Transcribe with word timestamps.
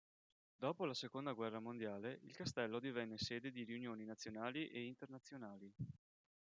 Dopo 0.57 0.85
la 0.85 0.95
Seconda 0.95 1.33
guerra 1.33 1.59
mondiale, 1.59 2.21
il 2.23 2.33
castello 2.35 2.79
divenne 2.79 3.19
sede 3.19 3.51
di 3.51 3.63
riunioni 3.65 4.03
nazionali 4.03 4.67
e 4.71 4.83
internazionali. 4.87 5.71